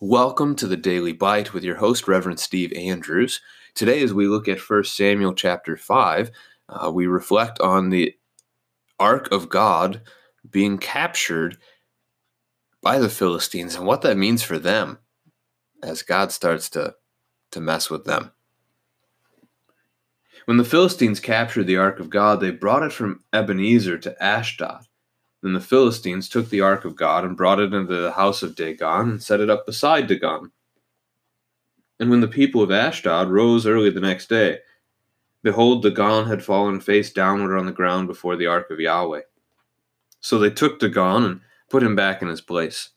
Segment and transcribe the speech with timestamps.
[0.00, 3.40] Welcome to the Daily Bite with your host, Reverend Steve Andrews.
[3.74, 6.30] Today, as we look at 1 Samuel chapter 5,
[6.68, 8.14] uh, we reflect on the
[9.00, 10.02] Ark of God
[10.48, 11.58] being captured
[12.80, 14.98] by the Philistines and what that means for them
[15.82, 16.94] as God starts to,
[17.50, 18.30] to mess with them.
[20.44, 24.86] When the Philistines captured the Ark of God, they brought it from Ebenezer to Ashdod.
[25.42, 28.56] Then the Philistines took the ark of God and brought it into the house of
[28.56, 30.50] Dagon and set it up beside Dagon.
[32.00, 34.58] And when the people of Ashdod rose early the next day,
[35.42, 39.22] behold, Dagon had fallen face downward on the ground before the ark of Yahweh.
[40.20, 42.90] So they took Dagon and put him back in his place.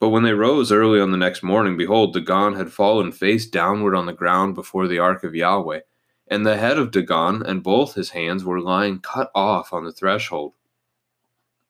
[0.00, 3.94] But when they rose early on the next morning, behold, Dagon had fallen face downward
[3.94, 5.80] on the ground before the ark of Yahweh,
[6.28, 9.92] and the head of Dagon and both his hands were lying cut off on the
[9.92, 10.54] threshold.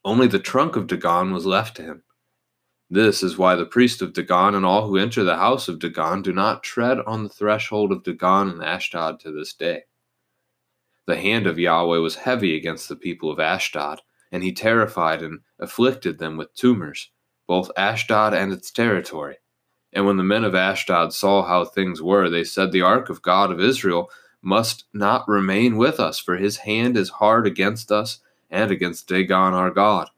[0.04, 2.02] Only the trunk of Dagon was left to him.
[2.90, 6.22] This is why the priest of Dagon and all who enter the house of Dagon
[6.22, 9.84] do not tread on the threshold of Dagon and Ashdod to this day.
[11.06, 15.40] The hand of Yahweh was heavy against the people of Ashdod, and he terrified and
[15.58, 17.10] afflicted them with tumors,
[17.46, 19.36] both Ashdod and its territory.
[19.92, 23.22] And when the men of Ashdod saw how things were, they said, The ark of
[23.22, 24.10] God of Israel
[24.42, 28.20] must not remain with us, for his hand is hard against us
[28.52, 30.08] and against Dagon our God.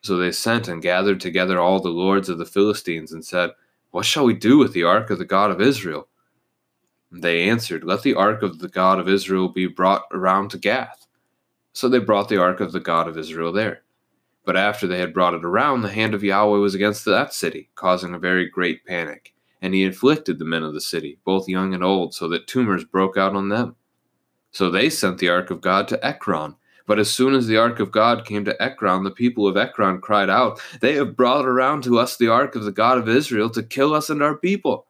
[0.00, 3.50] So they sent and gathered together all the lords of the Philistines and said,
[3.90, 6.08] What shall we do with the ark of the God of Israel?
[7.12, 10.58] And they answered, Let the ark of the God of Israel be brought around to
[10.58, 11.06] Gath.
[11.72, 13.82] So they brought the ark of the God of Israel there.
[14.44, 17.68] But after they had brought it around, the hand of Yahweh was against that city,
[17.74, 19.34] causing a very great panic.
[19.60, 22.84] And he afflicted the men of the city, both young and old, so that tumors
[22.84, 23.74] broke out on them.
[24.52, 26.54] So they sent the ark of God to Ekron
[26.86, 30.00] but as soon as the ark of God came to Ekron, the people of Ekron
[30.00, 33.50] cried out, They have brought around to us the ark of the God of Israel
[33.50, 34.86] to kill us and our people.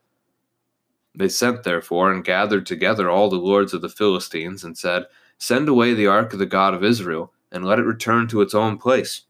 [1.16, 5.06] They sent, therefore, and gathered together all the lords of the Philistines, and said,
[5.38, 8.54] Send away the ark of the God of Israel, and let it return to its
[8.54, 9.22] own place,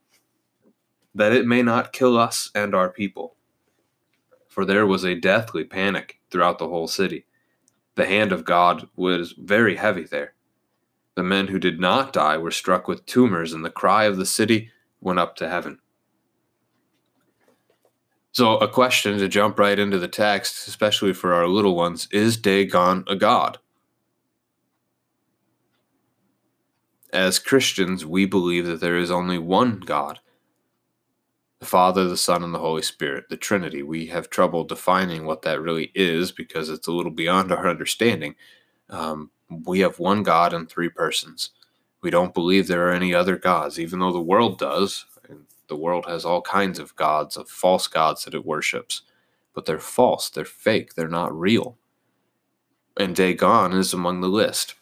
[1.14, 3.36] that it may not kill us and our people.
[4.48, 7.26] For there was a deathly panic throughout the whole city.
[7.94, 10.35] The hand of God was very heavy there
[11.16, 14.26] the men who did not die were struck with tumors, and the cry of the
[14.26, 15.78] city went up to heaven.
[18.32, 22.36] So, a question to jump right into the text, especially for our little ones is
[22.36, 23.58] Dagon a god?
[27.12, 30.20] As Christians, we believe that there is only one God
[31.60, 33.82] the Father, the Son, and the Holy Spirit, the Trinity.
[33.82, 38.34] We have trouble defining what that really is because it's a little beyond our understanding.
[38.90, 41.50] Um, we have one God and three persons.
[42.02, 45.06] We don't believe there are any other gods, even though the world does.
[45.28, 49.02] And the world has all kinds of gods, of false gods that it worships.
[49.54, 51.78] But they're false, they're fake, they're not real.
[52.98, 54.74] And Dagon is among the list.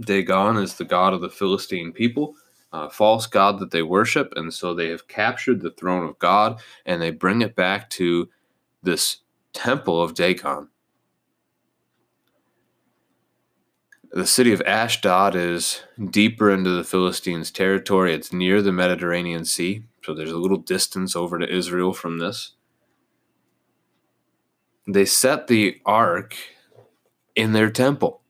[0.00, 2.34] Dagon is the god of the Philistine people,
[2.72, 6.60] a false god that they worship, and so they have captured the throne of God
[6.84, 8.28] and they bring it back to
[8.82, 9.18] this
[9.52, 10.68] temple of Dagon.
[14.12, 18.14] The city of Ashdod is deeper into the Philistines' territory.
[18.14, 22.52] It's near the Mediterranean Sea, so there's a little distance over to Israel from this.
[24.86, 26.36] They set the ark
[27.34, 28.22] in their temple,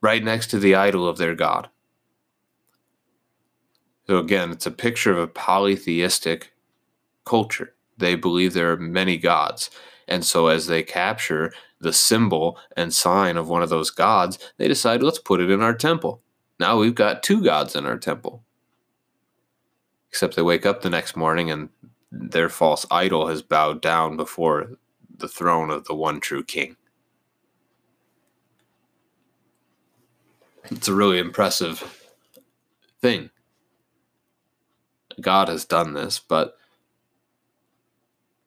[0.00, 1.70] right next to the idol of their god.
[4.06, 6.52] So, again, it's a picture of a polytheistic
[7.24, 7.74] culture.
[7.96, 9.70] They believe there are many gods.
[10.06, 14.68] And so, as they capture the symbol and sign of one of those gods, they
[14.68, 16.22] decide, let's put it in our temple.
[16.58, 18.44] Now we've got two gods in our temple.
[20.08, 21.68] Except they wake up the next morning and
[22.10, 24.72] their false idol has bowed down before
[25.16, 26.76] the throne of the one true king.
[30.70, 32.12] It's a really impressive
[33.00, 33.30] thing.
[35.20, 36.56] God has done this, but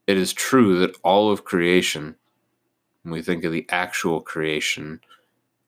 [0.07, 2.15] it is true that all of creation
[3.07, 4.99] when we think of the actual creation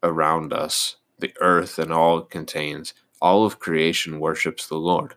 [0.04, 5.16] around us, the earth and all it contains, all of creation worships the Lord.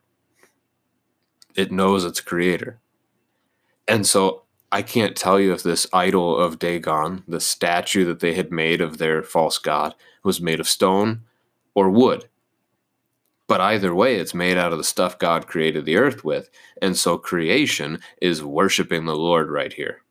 [1.57, 2.79] It knows its creator.
[3.89, 8.35] And so I can't tell you if this idol of Dagon, the statue that they
[8.35, 11.23] had made of their false god, was made of stone
[11.75, 12.29] or wood.
[13.53, 16.51] But either way, it's made out of the stuff God created the earth with.
[16.83, 20.03] And so creation is worshiping the Lord right here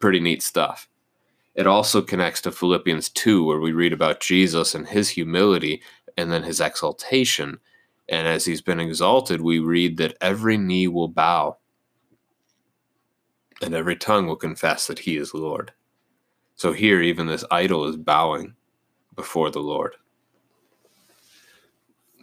[0.00, 0.88] pretty neat stuff.
[1.54, 5.82] It also connects to Philippians 2, where we read about Jesus and his humility
[6.16, 7.60] and then his exaltation.
[8.08, 11.58] And as he's been exalted, we read that every knee will bow.
[13.62, 15.72] and every tongue will confess that he is Lord.
[16.56, 18.54] So here, even this idol is bowing
[19.16, 19.96] before the Lord.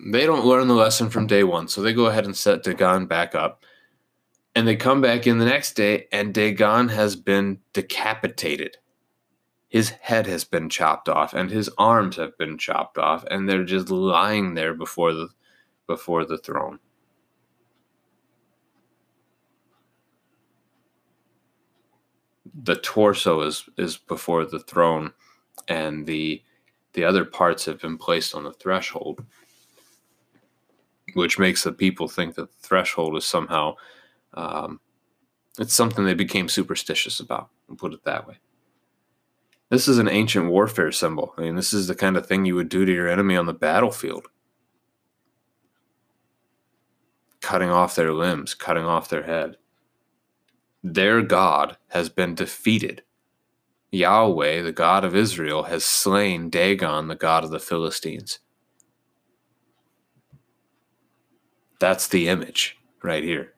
[0.05, 3.07] They don't learn the lesson from day one, so they go ahead and set Dagon
[3.07, 3.63] back up.
[4.55, 8.77] And they come back in the next day, and Dagon has been decapitated.
[9.67, 13.65] His head has been chopped off, and his arms have been chopped off, and they're
[13.65, 15.29] just lying there before the
[15.87, 16.79] before the throne.
[22.63, 25.13] the torso is is before the throne
[25.67, 26.41] and the
[26.93, 29.23] the other parts have been placed on the threshold
[31.13, 33.73] which makes the people think that the threshold is somehow
[34.33, 34.79] um,
[35.59, 38.37] it's something they became superstitious about and put it that way
[39.69, 42.55] this is an ancient warfare symbol i mean this is the kind of thing you
[42.55, 44.27] would do to your enemy on the battlefield
[47.41, 49.57] cutting off their limbs cutting off their head
[50.83, 53.03] their God has been defeated.
[53.91, 58.39] Yahweh, the God of Israel, has slain Dagon, the God of the Philistines.
[61.79, 63.53] That's the image right here.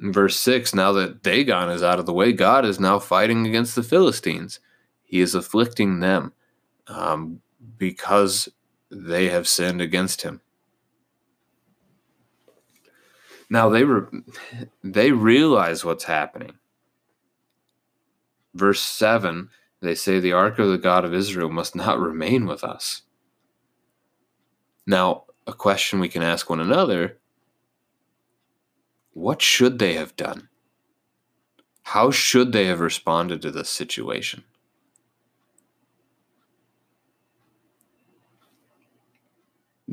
[0.00, 3.46] In verse 6 now that Dagon is out of the way, God is now fighting
[3.46, 4.58] against the Philistines.
[5.04, 6.32] He is afflicting them
[6.88, 7.40] um,
[7.78, 8.48] because
[8.90, 10.40] they have sinned against him.
[13.48, 13.84] Now they
[14.82, 16.52] they realize what's happening.
[18.54, 19.50] Verse 7,
[19.80, 23.02] they say the ark of the God of Israel must not remain with us.
[24.86, 27.18] Now, a question we can ask one another,
[29.12, 30.48] what should they have done?
[31.82, 34.44] How should they have responded to this situation?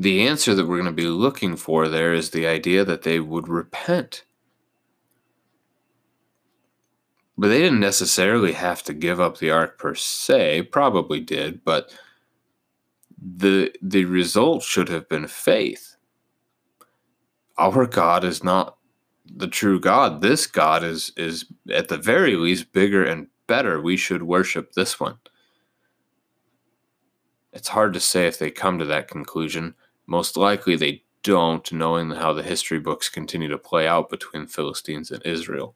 [0.00, 3.20] the answer that we're going to be looking for there is the idea that they
[3.20, 4.24] would repent.
[7.36, 11.94] But they didn't necessarily have to give up the ark per se, probably did, but
[13.20, 15.96] the the result should have been faith.
[17.58, 18.76] Our God is not
[19.26, 20.22] the true God.
[20.22, 23.80] This God is is at the very least bigger and better.
[23.80, 25.18] We should worship this one.
[27.52, 29.74] It's hard to say if they come to that conclusion.
[30.06, 35.10] Most likely they don't, knowing how the history books continue to play out between Philistines
[35.10, 35.74] and Israel.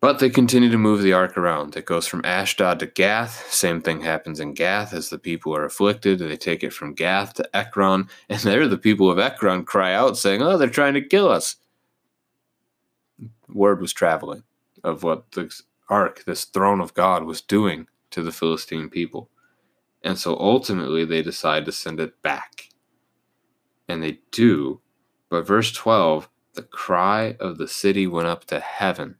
[0.00, 1.74] But they continue to move the ark around.
[1.74, 3.50] It goes from Ashdod to Gath.
[3.50, 6.18] Same thing happens in Gath as the people are afflicted.
[6.18, 10.18] They take it from Gath to Ekron, and there the people of Ekron cry out,
[10.18, 11.56] saying, Oh, they're trying to kill us.
[13.48, 14.42] Word was traveling
[14.84, 15.50] of what the
[15.88, 19.30] ark, this throne of God, was doing to the Philistine people.
[20.02, 22.68] And so ultimately they decide to send it back.
[23.88, 24.80] And they do.
[25.28, 29.16] But verse 12, the cry of the city went up to heaven.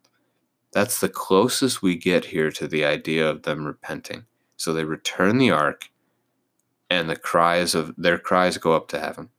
[0.76, 4.26] That's the closest we get here to the idea of them repenting.
[4.58, 5.88] So they return the ark,
[6.90, 9.30] and the cries of their cries go up to heaven.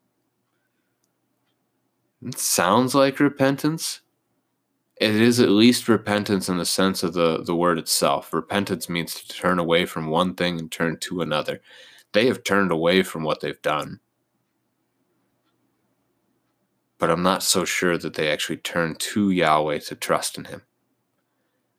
[2.26, 4.02] It sounds like repentance,
[5.00, 8.34] it is at least repentance in the sense of the, the word itself.
[8.34, 11.62] Repentance means to turn away from one thing and turn to another.
[12.14, 14.00] They have turned away from what they've done.
[16.98, 20.64] But I'm not so sure that they actually turn to Yahweh to trust in Him.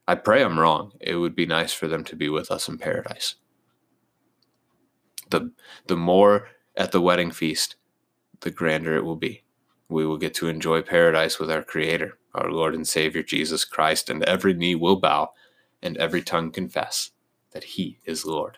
[0.09, 0.93] I pray I'm wrong.
[0.99, 3.35] It would be nice for them to be with us in paradise.
[5.29, 5.51] The,
[5.85, 7.75] the more at the wedding feast,
[8.39, 9.43] the grander it will be.
[9.87, 14.09] We will get to enjoy paradise with our Creator our Lord and Savior Jesus Christ,
[14.09, 15.29] and every knee will bow
[15.83, 17.11] and every tongue confess
[17.51, 18.57] that He is Lord.